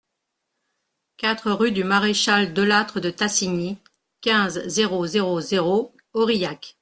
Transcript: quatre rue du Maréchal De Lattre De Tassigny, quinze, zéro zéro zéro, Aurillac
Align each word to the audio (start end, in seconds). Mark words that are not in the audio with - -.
quatre 1.17 1.51
rue 1.51 1.71
du 1.71 1.83
Maréchal 1.83 2.55
De 2.55 2.63
Lattre 2.63 2.99
De 2.99 3.11
Tassigny, 3.11 3.77
quinze, 4.21 4.63
zéro 4.67 5.05
zéro 5.05 5.41
zéro, 5.41 5.93
Aurillac 6.13 6.69